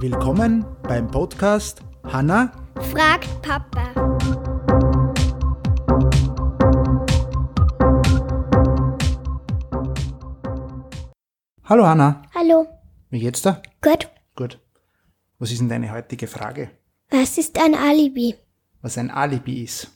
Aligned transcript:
Willkommen 0.00 0.64
beim 0.82 1.10
Podcast 1.10 1.80
Hanna 2.04 2.52
Fragt 2.90 3.28
Papa. 3.40 3.92
Hallo 11.64 11.86
Hanna, 11.86 12.22
Hallo. 12.34 12.66
wie 13.10 13.20
geht's 13.20 13.42
dir? 13.42 13.62
Gut. 13.80 14.08
Gut. 14.36 14.58
Was 15.38 15.50
ist 15.50 15.60
denn 15.60 15.68
deine 15.68 15.92
heutige 15.92 16.26
Frage? 16.26 16.70
Was 17.10 17.38
ist 17.38 17.58
ein 17.58 17.74
Alibi? 17.74 18.34
Was 18.82 18.98
ein 18.98 19.10
Alibi 19.10 19.62
ist. 19.64 19.90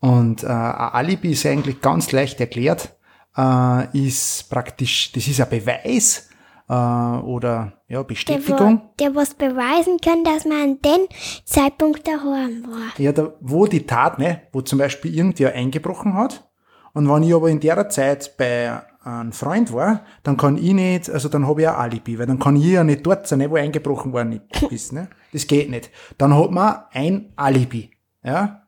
Und 0.00 0.42
äh, 0.42 0.46
ein 0.46 0.52
Alibi 0.52 1.32
ist 1.32 1.44
eigentlich 1.46 1.80
ganz 1.80 2.10
leicht 2.12 2.40
erklärt, 2.40 2.96
äh, 3.36 3.98
ist 4.06 4.48
praktisch, 4.50 5.12
das 5.12 5.26
ist 5.26 5.40
ein 5.40 5.48
Beweis 5.48 6.28
äh, 6.68 6.72
oder 6.72 7.72
ja, 7.88 7.98
Der, 7.98 8.04
Bestätigung. 8.04 8.82
wo, 8.82 8.94
der 8.98 9.14
was 9.14 9.34
beweisen 9.34 9.98
kann, 9.98 10.24
dass 10.24 10.44
man 10.44 10.62
an 10.62 10.78
den 10.82 11.06
Zeitpunkt 11.44 12.06
daheim 12.06 12.64
war. 12.66 12.98
Ja, 12.98 13.12
da, 13.12 13.32
wo 13.40 13.66
die 13.66 13.86
Tat, 13.86 14.18
ne, 14.18 14.42
wo 14.52 14.60
zum 14.60 14.78
Beispiel 14.78 15.14
irgendwer 15.14 15.54
eingebrochen 15.54 16.14
hat. 16.14 16.48
Und 16.92 17.08
wenn 17.08 17.22
ich 17.22 17.34
aber 17.34 17.48
in 17.48 17.60
der 17.60 17.88
Zeit 17.88 18.36
bei 18.36 18.80
einem 19.02 19.32
Freund 19.32 19.72
war, 19.72 20.04
dann 20.22 20.36
kann 20.36 20.58
ich 20.58 20.72
nicht, 20.72 21.08
also 21.08 21.28
dann 21.28 21.46
habe 21.46 21.62
ich 21.62 21.68
ein 21.68 21.74
Alibi, 21.74 22.18
weil 22.18 22.26
dann 22.26 22.38
kann 22.38 22.56
ich 22.56 22.64
ja 22.64 22.84
nicht 22.84 23.06
dort 23.06 23.26
sein, 23.26 23.38
ne, 23.38 23.50
wo 23.50 23.56
eingebrochen 23.56 24.12
worden 24.12 24.40
ist, 24.70 24.92
ne. 24.92 25.08
Das 25.32 25.46
geht 25.46 25.70
nicht. 25.70 25.90
Dann 26.18 26.36
hat 26.36 26.50
man 26.50 26.82
ein 26.92 27.32
Alibi, 27.36 27.90
ja. 28.22 28.66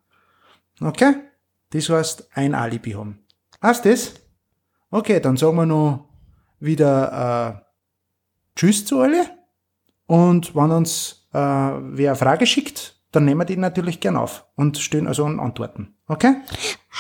Okay? 0.81 1.15
Das 1.71 1.89
heißt, 1.89 2.29
ein 2.35 2.55
Alibi 2.55 2.93
haben. 2.93 3.25
Heißt 3.63 3.85
das? 3.85 4.15
Okay, 4.95 5.21
dann 5.21 5.39
sagen 5.39 5.57
wir 5.57 5.65
noch 5.65 6.05
wieder 6.61 7.57
äh, 7.57 7.63
Tschüss 8.55 8.85
zu 8.85 9.01
alle. 9.01 9.25
Und 10.07 10.55
wenn 10.55 10.71
uns 10.71 11.27
äh, 11.33 11.39
wer 11.39 12.11
eine 12.11 12.17
Frage 12.17 12.45
schickt, 12.47 13.01
dann 13.11 13.25
nehmen 13.25 13.41
wir 13.41 13.45
die 13.47 13.57
natürlich 13.57 14.01
gern 14.01 14.17
auf 14.19 14.45
und 14.55 14.77
stellen 14.77 15.07
also 15.07 15.25
an 15.25 15.41
Antworten. 15.41 15.97
Okay? 16.09 16.35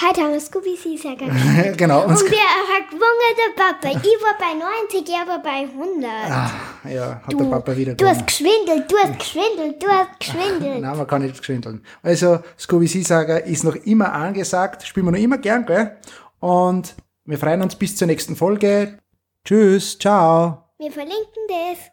Heute 0.00 0.22
haben 0.22 0.32
wir 0.32 0.40
Scooby 0.40 0.74
Sie 0.74 0.96
sagen. 0.96 1.30
genau. 1.76 2.04
Und 2.06 2.18
der 2.18 2.38
hat 2.38 2.90
gewonnen, 2.90 3.34
der 3.36 3.62
Papa. 3.62 3.88
Ich 3.88 4.22
war 4.22 4.38
bei 4.38 4.54
90, 4.90 5.14
er 5.14 5.28
war 5.28 5.42
bei 5.42 5.68
100. 5.70 6.10
ah, 6.30 6.50
ja, 6.88 7.20
hat 7.26 7.38
der 7.38 7.44
Papa 7.44 7.76
wieder 7.76 7.94
du 7.94 8.06
hast 8.06 8.26
gewonnen. 8.26 8.26
geschwindelt, 8.26 8.90
du 8.90 8.96
hast 8.96 9.18
geschwindelt, 9.18 9.82
du 9.82 9.86
hast 9.88 10.18
geschwindelt. 10.18 10.80
Nein, 10.80 10.96
man 10.96 11.06
kann 11.06 11.20
nicht 11.20 11.36
geschwindeln. 11.36 11.84
Also, 12.02 12.38
Scooby 12.58 12.86
Saga 12.86 13.36
ist 13.36 13.64
noch 13.64 13.76
immer 13.76 14.14
angesagt, 14.14 14.86
spielen 14.86 15.04
wir 15.06 15.12
noch 15.12 15.18
immer 15.18 15.36
gern, 15.36 15.66
gell? 15.66 15.98
Und 16.40 16.94
wir 17.24 17.38
freuen 17.38 17.62
uns 17.62 17.76
bis 17.76 17.96
zur 17.96 18.06
nächsten 18.06 18.36
Folge. 18.36 18.98
Tschüss, 19.44 19.98
ciao. 19.98 20.64
Wir 20.78 20.90
verlinken 20.90 21.46
das. 21.48 21.92